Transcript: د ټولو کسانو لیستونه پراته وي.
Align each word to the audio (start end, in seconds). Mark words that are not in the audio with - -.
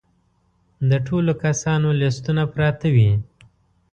د 0.89 0.91
ټولو 1.07 1.31
کسانو 1.43 1.87
لیستونه 2.01 2.43
پراته 2.53 2.87
وي. 2.95 3.11